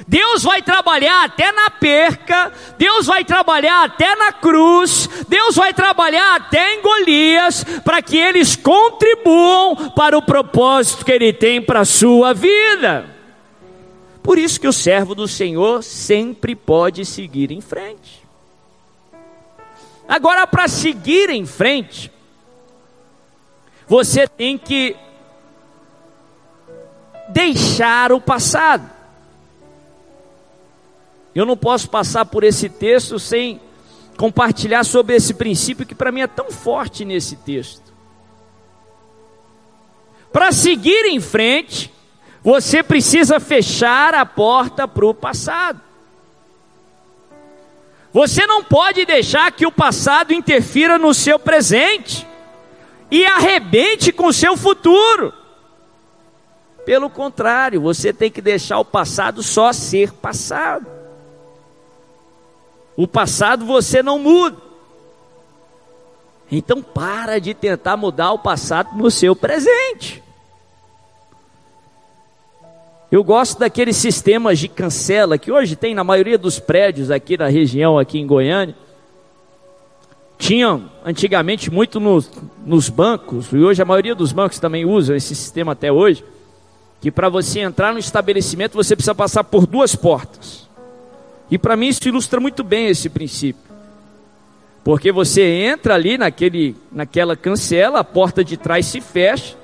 Deus 0.06 0.42
vai 0.42 0.62
trabalhar 0.62 1.24
até 1.24 1.52
na 1.52 1.70
perca, 1.70 2.52
Deus 2.76 3.06
vai 3.06 3.24
trabalhar 3.24 3.84
até 3.84 4.14
na 4.16 4.32
cruz, 4.32 5.08
Deus 5.28 5.54
vai 5.54 5.72
trabalhar 5.72 6.36
até 6.36 6.74
em 6.74 6.82
Golias, 6.82 7.64
para 7.84 8.02
que 8.02 8.18
eles 8.18 8.56
contribuam 8.56 9.90
para 9.90 10.16
o 10.16 10.22
propósito 10.22 11.04
que 11.04 11.12
Ele 11.12 11.32
tem 11.32 11.62
para 11.62 11.80
a 11.80 11.84
sua 11.84 12.32
vida. 12.32 13.06
Por 14.22 14.38
isso 14.38 14.60
que 14.60 14.68
o 14.68 14.72
servo 14.72 15.14
do 15.14 15.26
Senhor 15.26 15.82
sempre 15.82 16.54
pode 16.54 17.04
seguir 17.04 17.50
em 17.50 17.60
frente. 17.60 18.22
Agora, 20.08 20.46
para 20.46 20.68
seguir 20.68 21.30
em 21.30 21.46
frente, 21.46 22.10
você 23.88 24.26
tem 24.26 24.58
que 24.58 24.96
deixar 27.28 28.12
o 28.12 28.20
passado. 28.20 29.01
Eu 31.34 31.46
não 31.46 31.56
posso 31.56 31.88
passar 31.88 32.26
por 32.26 32.44
esse 32.44 32.68
texto 32.68 33.18
sem 33.18 33.60
compartilhar 34.16 34.84
sobre 34.84 35.16
esse 35.16 35.34
princípio 35.34 35.86
que 35.86 35.94
para 35.94 36.12
mim 36.12 36.20
é 36.20 36.26
tão 36.26 36.50
forte 36.50 37.04
nesse 37.04 37.36
texto. 37.36 37.92
Para 40.32 40.52
seguir 40.52 41.06
em 41.06 41.20
frente, 41.20 41.92
você 42.42 42.82
precisa 42.82 43.38
fechar 43.38 44.14
a 44.14 44.26
porta 44.26 44.86
para 44.86 45.06
o 45.06 45.14
passado. 45.14 45.80
Você 48.12 48.46
não 48.46 48.62
pode 48.62 49.06
deixar 49.06 49.50
que 49.52 49.66
o 49.66 49.72
passado 49.72 50.34
interfira 50.34 50.98
no 50.98 51.14
seu 51.14 51.38
presente 51.38 52.26
e 53.10 53.24
arrebente 53.24 54.12
com 54.12 54.26
o 54.26 54.32
seu 54.32 54.56
futuro. 54.56 55.32
Pelo 56.84 57.08
contrário, 57.08 57.80
você 57.80 58.12
tem 58.12 58.30
que 58.30 58.42
deixar 58.42 58.78
o 58.78 58.84
passado 58.84 59.42
só 59.42 59.72
ser 59.72 60.12
passado. 60.12 60.86
O 62.96 63.06
passado 63.06 63.64
você 63.64 64.02
não 64.02 64.18
muda. 64.18 64.56
Então 66.50 66.82
para 66.82 67.38
de 67.40 67.54
tentar 67.54 67.96
mudar 67.96 68.32
o 68.32 68.38
passado 68.38 68.96
no 68.96 69.10
seu 69.10 69.34
presente. 69.34 70.22
Eu 73.10 73.22
gosto 73.22 73.58
daqueles 73.58 73.98
sistemas 73.98 74.58
de 74.58 74.68
cancela 74.68 75.36
que 75.36 75.52
hoje 75.52 75.76
tem 75.76 75.94
na 75.94 76.02
maioria 76.02 76.38
dos 76.38 76.58
prédios 76.58 77.10
aqui 77.10 77.36
na 77.36 77.46
região, 77.46 77.98
aqui 77.98 78.18
em 78.18 78.26
Goiânia. 78.26 78.74
Tinham 80.38 80.90
antigamente 81.04 81.70
muito 81.70 82.00
nos, 82.00 82.30
nos 82.64 82.88
bancos, 82.88 83.52
e 83.52 83.58
hoje 83.58 83.82
a 83.82 83.84
maioria 83.84 84.14
dos 84.14 84.32
bancos 84.32 84.58
também 84.58 84.86
usam 84.86 85.14
esse 85.14 85.34
sistema 85.34 85.72
até 85.72 85.92
hoje, 85.92 86.24
que 87.02 87.10
para 87.10 87.28
você 87.28 87.60
entrar 87.60 87.92
no 87.92 87.98
estabelecimento 87.98 88.74
você 88.74 88.96
precisa 88.96 89.14
passar 89.14 89.44
por 89.44 89.66
duas 89.66 89.94
portas. 89.94 90.66
E 91.52 91.58
para 91.58 91.76
mim 91.76 91.88
isso 91.88 92.08
ilustra 92.08 92.40
muito 92.40 92.64
bem 92.64 92.86
esse 92.86 93.10
princípio. 93.10 93.60
Porque 94.82 95.12
você 95.12 95.42
entra 95.42 95.94
ali 95.94 96.16
naquele, 96.16 96.74
naquela 96.90 97.36
cancela, 97.36 97.98
a 97.98 98.04
porta 98.04 98.42
de 98.42 98.56
trás 98.56 98.86
se 98.86 99.02
fecha, 99.02 99.54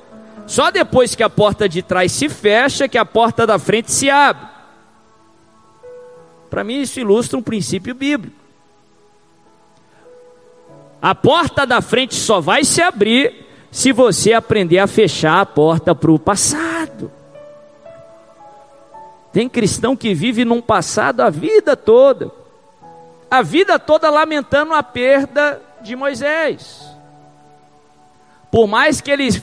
só 0.46 0.70
depois 0.70 1.14
que 1.14 1.22
a 1.22 1.30
porta 1.30 1.66
de 1.66 1.80
trás 1.80 2.12
se 2.12 2.28
fecha, 2.28 2.86
que 2.86 2.98
a 2.98 3.06
porta 3.06 3.46
da 3.46 3.58
frente 3.58 3.90
se 3.90 4.10
abre. 4.10 4.46
Para 6.50 6.62
mim, 6.62 6.82
isso 6.82 7.00
ilustra 7.00 7.38
um 7.38 7.42
princípio 7.42 7.94
bíblico. 7.94 8.36
A 11.00 11.14
porta 11.14 11.64
da 11.64 11.80
frente 11.80 12.14
só 12.14 12.38
vai 12.38 12.64
se 12.64 12.82
abrir 12.82 13.46
se 13.70 13.92
você 13.92 14.34
aprender 14.34 14.78
a 14.78 14.86
fechar 14.86 15.40
a 15.40 15.46
porta 15.46 15.94
para 15.94 16.12
o 16.12 16.18
passado. 16.18 17.10
Tem 19.38 19.48
cristão 19.48 19.96
que 19.96 20.14
vive 20.14 20.44
num 20.44 20.60
passado 20.60 21.20
a 21.20 21.30
vida 21.30 21.76
toda, 21.76 22.28
a 23.30 23.40
vida 23.40 23.78
toda 23.78 24.10
lamentando 24.10 24.74
a 24.74 24.82
perda 24.82 25.62
de 25.80 25.94
Moisés. 25.94 26.84
Por 28.50 28.66
mais 28.66 29.00
que 29.00 29.12
ele 29.12 29.40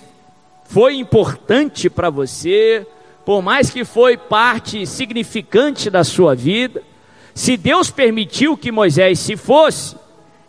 foi 0.66 0.98
importante 0.98 1.90
para 1.90 2.10
você, 2.10 2.86
por 3.24 3.42
mais 3.42 3.70
que 3.70 3.86
foi 3.86 4.18
parte 4.18 4.86
significante 4.86 5.90
da 5.90 6.04
sua 6.04 6.36
vida, 6.36 6.84
se 7.34 7.56
Deus 7.56 7.90
permitiu 7.90 8.58
que 8.58 8.74
Moisés 8.74 9.20
se 9.20 9.38
fosse, 9.38 9.96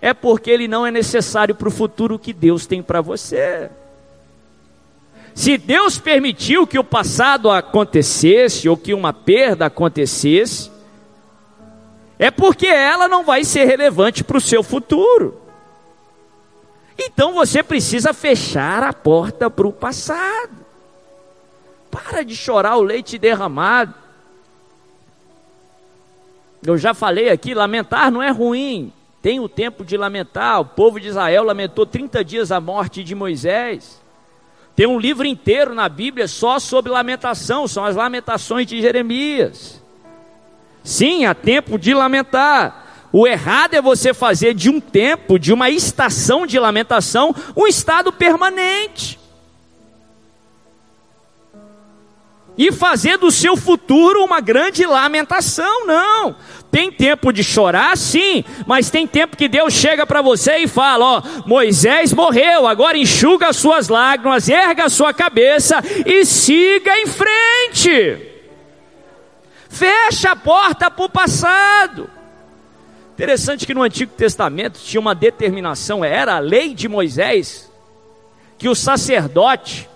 é 0.03 0.13
porque 0.13 0.51
ele 0.51 0.67
não 0.67 0.85
é 0.85 0.91
necessário 0.91 1.55
para 1.55 1.69
o 1.69 1.71
futuro 1.71 2.19
que 2.19 2.33
Deus 2.33 2.67
tem 2.67 2.83
para 2.83 3.01
você. 3.01 3.71
Se 5.37 5.59
Deus 5.59 5.99
permitiu 5.99 6.67
que 6.67 6.79
o 6.79 6.83
passado 6.83 7.51
acontecesse 7.51 8.71
ou 8.71 8.75
que 8.75 8.95
uma 8.95 9.13
perda 9.13 9.67
acontecesse, 9.67 10.73
é 12.19 12.31
porque 12.31 12.67
ela 12.67 13.07
não 13.07 13.23
vai 13.23 13.45
ser 13.45 13.67
relevante 13.67 14.25
para 14.25 14.39
o 14.39 14.41
seu 14.41 14.63
futuro. 14.63 15.39
Então 16.99 17.35
você 17.35 17.63
precisa 17.63 18.15
fechar 18.15 18.83
a 18.83 18.95
porta 18.95 19.51
para 19.51 19.67
o 19.67 19.73
passado. 19.73 20.57
Para 21.91 22.23
de 22.23 22.35
chorar 22.35 22.79
o 22.79 22.83
leite 22.83 23.19
derramado. 23.19 23.93
Eu 26.65 26.79
já 26.79 26.95
falei 26.95 27.29
aqui, 27.29 27.53
lamentar 27.53 28.11
não 28.11 28.23
é 28.23 28.31
ruim. 28.31 28.91
Tem 29.21 29.39
o 29.39 29.51
tempo 29.51 29.85
de 29.85 29.99
lamentar. 29.99 30.63
O 30.63 30.65
povo 30.65 30.99
de 30.99 31.09
Israel 31.09 31.45
lamentou 31.45 31.85
30 31.85 32.25
dias 32.25 32.51
a 32.51 32.59
morte 32.59 33.05
de 33.05 33.15
Moisés. 33.15 34.06
Tem 34.77 34.87
um 34.87 34.99
livro 34.99 35.27
inteiro 35.27 35.75
na 35.75 35.89
Bíblia 35.89 36.29
só 36.29 36.59
sobre 36.59 36.93
lamentação, 36.93 37.67
são 37.67 37.83
as 37.83 37.97
lamentações 37.97 38.67
de 38.67 38.81
Jeremias. 38.83 39.83
Sim, 40.85 41.25
há 41.25 41.35
tempo 41.35 41.79
de 41.79 41.95
lamentar. 41.95 43.09
O 43.11 43.27
errado 43.27 43.73
é 43.73 43.81
você 43.81 44.13
fazer 44.13 44.53
de 44.53 44.69
um 44.69 44.79
tempo, 44.79 45.39
de 45.39 45.51
uma 45.51 45.71
estação 45.71 46.47
de 46.47 46.59
lamentação, 46.59 47.35
um 47.57 47.67
estado 47.67 48.13
permanente. 48.13 49.19
E 52.59 52.73
fazer 52.73 53.19
do 53.19 53.31
seu 53.31 53.57
futuro 53.57 54.25
uma 54.25 54.41
grande 54.41 54.87
lamentação, 54.87 55.87
não. 55.87 56.37
Tem 56.71 56.91
tempo 56.91 57.33
de 57.33 57.45
chorar, 57.45 57.97
sim, 57.97 58.45
mas 58.67 58.91
tem 58.91 59.07
tempo 59.07 59.37
que 59.37 59.49
Deus 59.49 59.75
chega 59.75 60.07
para 60.07 60.23
você 60.23 60.59
e 60.59 60.69
fala: 60.69 61.05
Ó, 61.05 61.23
Moisés 61.47 62.13
morreu, 62.13 62.67
agora 62.67 62.99
enxuga 62.99 63.49
as 63.49 63.57
suas 63.57 63.89
lágrimas, 63.89 64.49
erga 64.49 64.85
a 64.85 64.89
sua 64.89 65.13
cabeça 65.13 65.83
e 66.05 66.25
siga 66.25 66.99
em 66.99 67.07
frente. 67.07 68.33
Fecha 69.69 70.31
a 70.31 70.37
porta 70.37 70.91
para 70.91 71.05
o 71.05 71.11
passado. 71.11 72.11
Interessante 73.15 73.67
que 73.67 73.75
no 73.75 73.83
Antigo 73.83 74.13
Testamento 74.13 74.79
tinha 74.79 75.01
uma 75.01 75.15
determinação, 75.15 76.05
era 76.05 76.37
a 76.37 76.39
lei 76.39 76.75
de 76.75 76.89
Moisés, 76.89 77.71
que 78.59 78.69
o 78.69 78.75
sacerdote 78.75 79.89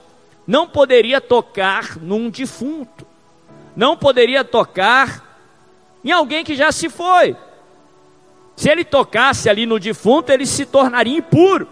não 0.46 0.66
poderia 0.66 1.20
tocar 1.20 1.96
num 1.98 2.31
defunto, 2.31 3.07
não 3.76 3.96
poderia 3.96 4.44
tocar 4.44 5.31
em 6.05 6.11
alguém 6.11 6.44
que 6.44 6.55
já 6.55 6.72
se 6.72 6.88
foi. 6.88 7.37
Se 8.57 8.68
ele 8.68 8.85
tocasse 8.85 9.48
ali 9.48 9.64
no 9.64 9.79
defunto, 9.79 10.31
ele 10.31 10.44
se 10.44 10.66
tornaria 10.66 11.16
impuro. 11.16 11.66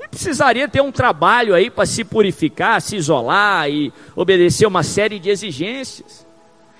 E 0.00 0.08
precisaria 0.08 0.68
ter 0.68 0.80
um 0.80 0.92
trabalho 0.92 1.54
aí 1.54 1.68
para 1.68 1.86
se 1.86 2.04
purificar, 2.04 2.80
se 2.80 2.96
isolar 2.96 3.68
e 3.68 3.92
obedecer 4.14 4.66
uma 4.66 4.82
série 4.82 5.18
de 5.18 5.30
exigências. 5.30 6.24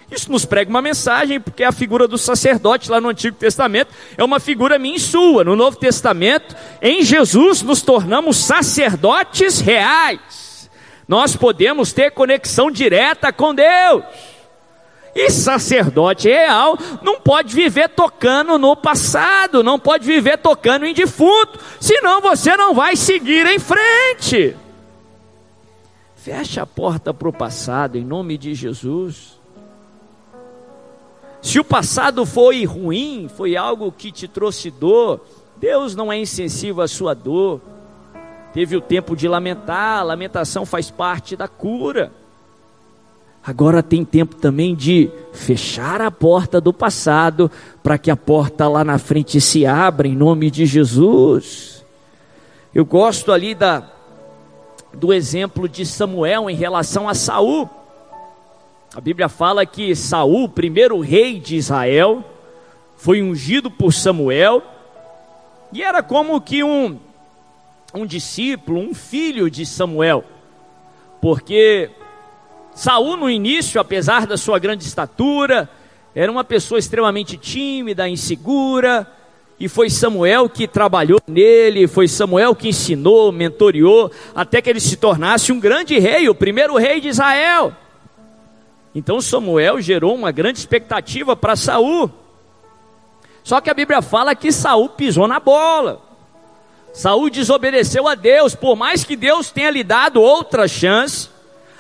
Isso 0.09 0.31
nos 0.31 0.45
prega 0.45 0.71
uma 0.71 0.81
mensagem, 0.81 1.41
porque 1.41 1.65
a 1.65 1.73
figura 1.73 2.07
do 2.07 2.17
sacerdote 2.17 2.89
lá 2.89 3.01
no 3.01 3.09
Antigo 3.09 3.37
Testamento 3.37 3.93
é 4.17 4.23
uma 4.23 4.39
figura 4.39 4.79
minha 4.79 4.97
e 4.97 5.01
sua. 5.01 5.43
No 5.43 5.57
Novo 5.57 5.77
Testamento, 5.77 6.55
em 6.81 7.03
Jesus, 7.03 7.63
nos 7.63 7.83
tornamos 7.83 8.37
sacerdotes 8.37 9.59
reais. 9.59 10.46
Nós 11.09 11.37
podemos 11.37 11.93
ter 11.93 12.11
conexão 12.11 12.71
direta 12.71 13.33
com 13.33 13.55
Deus. 13.55 14.03
E 15.15 15.31
sacerdote 15.31 16.29
real 16.29 16.77
não 17.01 17.19
pode 17.19 17.55
viver 17.55 17.89
tocando 17.89 18.59
no 18.59 18.77
passado, 18.77 19.63
não 19.63 19.79
pode 19.79 20.05
viver 20.05 20.37
tocando 20.37 20.85
em 20.85 20.93
defunto, 20.93 21.59
senão 21.81 22.21
você 22.21 22.55
não 22.55 22.75
vai 22.75 22.97
seguir 22.97 23.47
em 23.47 23.59
frente. 23.59 24.55
Feche 26.17 26.61
a 26.61 26.67
porta 26.67 27.15
para 27.15 27.29
o 27.29 27.33
passado, 27.33 27.97
em 27.97 28.05
nome 28.05 28.37
de 28.37 28.53
Jesus. 28.53 29.41
Se 31.41 31.59
o 31.59 31.65
passado 31.65 32.27
foi 32.27 32.65
ruim, 32.65 33.31
foi 33.35 33.57
algo 33.57 33.91
que 33.91 34.13
te 34.13 34.29
trouxe 34.29 34.71
dor, 34.71 35.25
Deus 35.57 35.95
não 35.95 36.13
é 36.13 36.19
insensível 36.19 36.83
à 36.83 36.89
sua 36.89 37.15
dor. 37.15 37.61
Teve 38.57 38.75
o 38.75 38.81
tempo 38.81 39.15
de 39.15 39.29
lamentar, 39.29 39.99
a 39.99 40.03
lamentação 40.03 40.65
faz 40.65 40.91
parte 40.91 41.37
da 41.37 41.47
cura. 41.47 42.11
Agora 43.45 43.83
tem 43.83 44.03
tempo 44.03 44.35
também 44.35 44.75
de 44.75 45.11
fechar 45.31 46.01
a 46.01 46.11
porta 46.11 46.59
do 46.59 46.73
passado, 46.73 47.51
para 47.83 47.99
que 47.99 48.11
a 48.11 48.17
porta 48.17 48.67
lá 48.67 48.83
na 48.83 48.97
frente 48.97 49.43
se 49.43 49.67
abra 49.67 50.09
em 50.09 50.17
nome 50.17 50.51
de 50.51 50.65
Jesus. 50.65 51.85
Eu 52.75 52.87
gosto 52.87 53.31
ali 53.31 53.55
da, 53.55 53.91
do 54.91 55.13
exemplo 55.13 55.69
de 55.69 55.85
Samuel 55.85 56.49
em 56.49 56.57
relação 56.57 57.11
a 57.11 57.15
Saul. 57.15 57.69
A 58.95 59.03
Bíblia 59.03 59.29
fala 59.29 59.67
que 59.67 59.95
Saul, 59.95 60.49
primeiro 60.49 60.99
rei 60.99 61.39
de 61.39 61.57
Israel, 61.57 62.25
foi 62.97 63.21
ungido 63.21 63.71
por 63.71 63.93
Samuel 63.93 64.63
e 65.71 65.83
era 65.83 66.03
como 66.03 66.41
que 66.41 66.65
um 66.65 66.99
um 67.97 68.07
discípulo, 68.07 68.81
um 68.81 68.95
filho 68.95 69.51
de 69.51 69.65
Samuel. 69.67 70.25
Porque 71.21 71.91
Saul 72.75 73.17
no 73.17 73.31
início, 73.31 73.81
apesar 73.81 74.27
da 74.27 74.37
sua 74.37 74.59
grande 74.59 74.85
estatura, 74.85 75.69
era 76.15 76.31
uma 76.31 76.45
pessoa 76.45 76.79
extremamente 76.79 77.37
tímida, 77.37 78.09
insegura, 78.09 79.11
e 79.59 79.69
foi 79.69 79.89
Samuel 79.89 80.49
que 80.49 80.69
trabalhou 80.69 81.21
nele, 81.27 81.87
foi 81.87 82.07
Samuel 82.07 82.55
que 82.55 82.69
ensinou, 82.69 83.33
mentoriou, 83.33 84.11
até 84.35 84.61
que 84.61 84.69
ele 84.69 84.81
se 84.81 84.97
tornasse 84.97 85.51
um 85.51 85.59
grande 85.59 85.99
rei, 85.99 86.29
o 86.29 86.35
primeiro 86.35 86.77
rei 86.77 87.01
de 87.01 87.09
Israel. 87.09 87.73
Então 88.95 89.21
Samuel 89.21 89.81
gerou 89.81 90.15
uma 90.15 90.31
grande 90.31 90.59
expectativa 90.59 91.35
para 91.35 91.57
Saul. 91.57 92.11
Só 93.43 93.61
que 93.61 93.71
a 93.71 93.75
Bíblia 93.75 94.03
fala 94.03 94.35
que 94.35 94.53
Saul 94.53 94.91
pisou 94.91 95.27
na 95.27 95.41
bola. 95.41 96.06
Saul 96.97 97.29
desobedeceu 97.29 98.09
a 98.09 98.15
Deus, 98.15 98.55
por 98.55 98.75
mais 98.75 99.05
que 99.05 99.17
Deus 99.17 99.51
tenha 99.51 99.71
lhe 99.71 99.85
dado 99.85 100.19
outra 100.19 100.67
chance, 100.67 101.29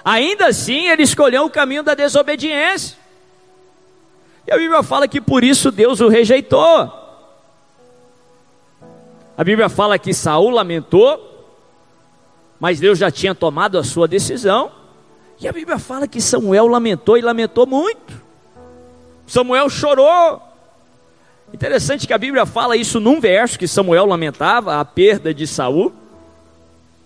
ainda 0.04 0.48
assim 0.48 0.88
ele 0.88 1.04
escolheu 1.04 1.46
o 1.46 1.50
caminho 1.50 1.82
da 1.82 1.94
desobediência. 1.94 2.98
E 4.46 4.52
a 4.52 4.58
Bíblia 4.58 4.82
fala 4.82 5.08
que 5.08 5.18
por 5.18 5.42
isso 5.42 5.70
Deus 5.70 6.02
o 6.02 6.08
rejeitou. 6.08 6.92
A 9.38 9.42
Bíblia 9.42 9.70
fala 9.70 9.98
que 9.98 10.12
Saul 10.12 10.50
lamentou, 10.50 11.48
mas 12.60 12.78
Deus 12.78 12.98
já 12.98 13.10
tinha 13.10 13.34
tomado 13.34 13.78
a 13.78 13.84
sua 13.84 14.06
decisão. 14.06 14.70
E 15.40 15.48
a 15.48 15.52
Bíblia 15.52 15.78
fala 15.78 16.06
que 16.06 16.20
Samuel 16.20 16.66
lamentou 16.66 17.16
e 17.16 17.22
lamentou 17.22 17.66
muito. 17.66 18.20
Samuel 19.26 19.70
chorou. 19.70 20.42
Interessante 21.56 22.06
que 22.06 22.12
a 22.12 22.18
Bíblia 22.18 22.44
fala 22.44 22.76
isso 22.76 23.00
num 23.00 23.18
verso 23.18 23.58
que 23.58 23.66
Samuel 23.66 24.04
lamentava 24.04 24.78
a 24.78 24.84
perda 24.84 25.32
de 25.32 25.46
Saul, 25.46 25.90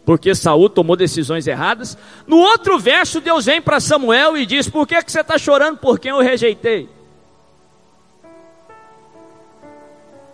porque 0.04 0.34
Saul 0.34 0.68
tomou 0.68 0.96
decisões 0.96 1.46
erradas. 1.46 1.96
No 2.26 2.36
outro 2.36 2.76
verso, 2.76 3.20
Deus 3.20 3.44
vem 3.44 3.62
para 3.62 3.78
Samuel 3.78 4.36
e 4.36 4.44
diz: 4.44 4.68
Por 4.68 4.88
que, 4.88 5.00
que 5.04 5.12
você 5.12 5.20
está 5.20 5.38
chorando 5.38 5.78
por 5.78 6.00
quem 6.00 6.10
eu 6.10 6.18
rejeitei? 6.18 6.88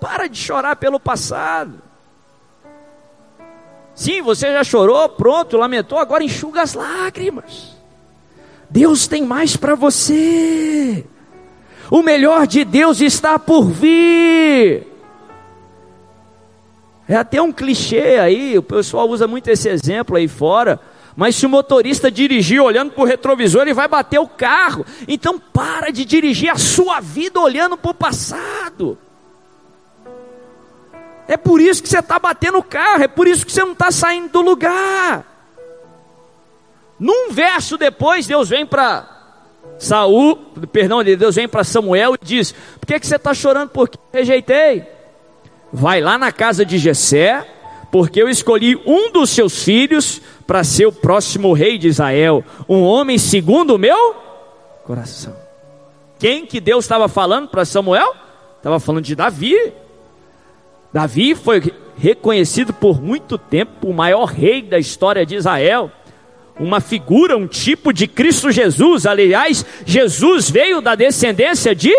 Para 0.00 0.28
de 0.28 0.38
chorar 0.38 0.76
pelo 0.76 0.98
passado. 0.98 1.82
Sim, 3.94 4.22
você 4.22 4.50
já 4.50 4.64
chorou, 4.64 5.10
pronto, 5.10 5.58
lamentou, 5.58 5.98
agora 5.98 6.24
enxuga 6.24 6.62
as 6.62 6.72
lágrimas. 6.72 7.76
Deus 8.70 9.06
tem 9.06 9.26
mais 9.26 9.58
para 9.58 9.74
você. 9.74 11.04
O 11.90 12.02
melhor 12.02 12.46
de 12.46 12.64
Deus 12.64 13.00
está 13.00 13.38
por 13.38 13.64
vir. 13.64 14.86
É 17.08 17.14
até 17.14 17.40
um 17.40 17.52
clichê 17.52 18.18
aí, 18.18 18.58
o 18.58 18.62
pessoal 18.62 19.08
usa 19.08 19.28
muito 19.28 19.48
esse 19.48 19.68
exemplo 19.68 20.16
aí 20.16 20.26
fora. 20.26 20.80
Mas 21.14 21.36
se 21.36 21.46
o 21.46 21.48
motorista 21.48 22.10
dirigir 22.10 22.60
olhando 22.60 22.92
para 22.92 23.02
o 23.02 23.06
retrovisor, 23.06 23.62
ele 23.62 23.72
vai 23.72 23.88
bater 23.88 24.18
o 24.18 24.28
carro. 24.28 24.84
Então 25.08 25.38
para 25.38 25.90
de 25.90 26.04
dirigir 26.04 26.50
a 26.50 26.58
sua 26.58 27.00
vida 27.00 27.40
olhando 27.40 27.76
para 27.76 27.90
o 27.90 27.94
passado. 27.94 28.98
É 31.28 31.36
por 31.36 31.60
isso 31.60 31.82
que 31.82 31.88
você 31.88 32.00
está 32.00 32.18
batendo 32.18 32.58
o 32.58 32.62
carro, 32.62 33.02
é 33.02 33.08
por 33.08 33.26
isso 33.26 33.44
que 33.44 33.50
você 33.50 33.62
não 33.62 33.72
está 33.72 33.90
saindo 33.90 34.28
do 34.30 34.40
lugar. 34.42 35.24
Num 36.98 37.30
verso 37.30 37.76
depois, 37.76 38.26
Deus 38.26 38.48
vem 38.48 38.64
para 38.64 39.15
Saul, 39.78 40.36
perdão, 40.72 41.04
Deus 41.04 41.34
vem 41.34 41.48
para 41.48 41.64
Samuel 41.64 42.14
e 42.14 42.24
diz: 42.24 42.52
Por 42.80 42.86
que, 42.86 42.98
que 42.98 43.06
você 43.06 43.16
está 43.16 43.34
chorando? 43.34 43.70
Porque 43.70 43.98
rejeitei. 44.12 44.84
Vai 45.72 46.00
lá 46.00 46.16
na 46.16 46.32
casa 46.32 46.64
de 46.64 46.78
Jessé, 46.78 47.46
porque 47.90 48.20
eu 48.20 48.28
escolhi 48.28 48.80
um 48.86 49.12
dos 49.12 49.30
seus 49.30 49.62
filhos 49.62 50.20
para 50.46 50.64
ser 50.64 50.86
o 50.86 50.92
próximo 50.92 51.52
rei 51.52 51.76
de 51.76 51.88
Israel, 51.88 52.44
um 52.68 52.82
homem 52.82 53.18
segundo 53.18 53.74
o 53.74 53.78
meu 53.78 54.16
coração. 54.84 55.36
Quem 56.18 56.46
que 56.46 56.60
Deus 56.60 56.84
estava 56.84 57.08
falando 57.08 57.48
para 57.48 57.64
Samuel? 57.64 58.14
Estava 58.56 58.80
falando 58.80 59.04
de 59.04 59.14
Davi. 59.14 59.72
Davi 60.92 61.34
foi 61.34 61.62
reconhecido 61.98 62.72
por 62.72 63.02
muito 63.02 63.36
tempo 63.36 63.88
o 63.88 63.94
maior 63.94 64.24
rei 64.24 64.62
da 64.62 64.78
história 64.78 65.26
de 65.26 65.34
Israel 65.34 65.90
uma 66.58 66.80
figura, 66.80 67.36
um 67.36 67.46
tipo 67.46 67.92
de 67.92 68.06
Cristo 68.06 68.50
Jesus. 68.50 69.06
Aliás, 69.06 69.64
Jesus 69.84 70.50
veio 70.50 70.80
da 70.80 70.94
descendência 70.94 71.74
de 71.74 71.94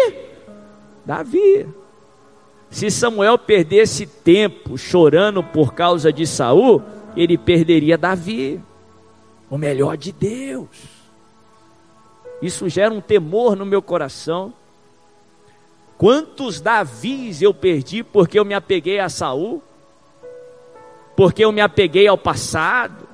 Davi. 1.06 1.68
Se 2.70 2.92
Samuel 2.92 3.38
perdesse 3.38 4.06
tempo 4.06 4.78
chorando 4.78 5.44
por 5.44 5.74
causa 5.74 6.12
de 6.12 6.26
Saul, 6.26 6.82
ele 7.16 7.38
perderia 7.38 7.98
Davi, 7.98 8.62
o 9.50 9.58
melhor 9.58 9.96
de 9.96 10.12
Deus. 10.12 10.68
Isso 12.42 12.68
gera 12.70 12.94
um 12.94 13.02
temor 13.02 13.56
no 13.56 13.66
meu 13.66 13.82
coração. 13.82 14.54
Quantos 15.98 16.62
Davis 16.62 17.42
eu 17.42 17.54
perdi 17.54 18.04
porque 18.04 18.38
eu 18.38 18.46
me 18.46 18.54
apeguei 18.54 19.00
a 19.00 19.10
Saul? 19.10 19.64
Porque 21.16 21.44
eu 21.44 21.52
me 21.52 21.62
apeguei 21.62 22.08
ao 22.08 22.18
passado? 22.18 23.07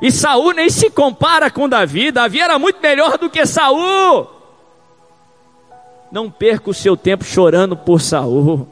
E 0.00 0.10
Saul 0.10 0.52
nem 0.52 0.70
se 0.70 0.90
compara 0.90 1.50
com 1.50 1.68
Davi. 1.68 2.10
Davi 2.10 2.40
era 2.40 2.58
muito 2.58 2.80
melhor 2.80 3.18
do 3.18 3.28
que 3.28 3.44
Saul. 3.44 4.28
Não 6.10 6.30
perca 6.30 6.70
o 6.70 6.74
seu 6.74 6.96
tempo 6.96 7.24
chorando 7.24 7.76
por 7.76 8.00
Saul. 8.00 8.66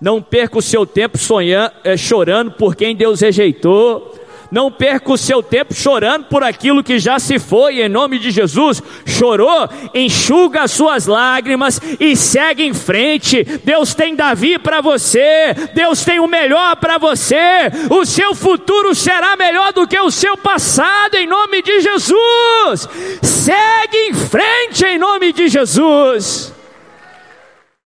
Não 0.00 0.20
perca 0.20 0.58
o 0.58 0.62
seu 0.62 0.84
tempo 0.84 1.16
sonhando, 1.16 1.72
é, 1.84 1.96
chorando 1.96 2.52
por 2.52 2.74
quem 2.76 2.94
Deus 2.94 3.20
rejeitou. 3.20 4.14
Não 4.52 4.70
perca 4.70 5.10
o 5.10 5.16
seu 5.16 5.42
tempo 5.42 5.72
chorando 5.72 6.26
por 6.26 6.44
aquilo 6.44 6.84
que 6.84 6.98
já 6.98 7.18
se 7.18 7.38
foi, 7.38 7.80
em 7.80 7.88
nome 7.88 8.18
de 8.18 8.30
Jesus. 8.30 8.82
Chorou, 9.06 9.66
enxuga 9.94 10.64
as 10.64 10.72
suas 10.72 11.06
lágrimas 11.06 11.80
e 11.98 12.14
segue 12.14 12.62
em 12.62 12.74
frente. 12.74 13.42
Deus 13.64 13.94
tem 13.94 14.14
Davi 14.14 14.58
para 14.58 14.82
você, 14.82 15.54
Deus 15.72 16.04
tem 16.04 16.20
o 16.20 16.26
melhor 16.26 16.76
para 16.76 16.98
você. 16.98 17.70
O 17.88 18.04
seu 18.04 18.34
futuro 18.34 18.94
será 18.94 19.36
melhor 19.36 19.72
do 19.72 19.88
que 19.88 19.98
o 19.98 20.10
seu 20.10 20.36
passado, 20.36 21.14
em 21.14 21.26
nome 21.26 21.62
de 21.62 21.80
Jesus. 21.80 22.86
Segue 23.22 23.96
em 24.10 24.12
frente, 24.12 24.84
em 24.84 24.98
nome 24.98 25.32
de 25.32 25.48
Jesus. 25.48 26.52